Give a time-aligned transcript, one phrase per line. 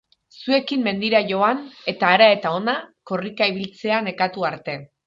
[0.37, 1.61] Zuekin mendira joan
[1.93, 2.77] eta hara eta hona
[3.13, 4.83] korrika ibiltzea nekatu arte.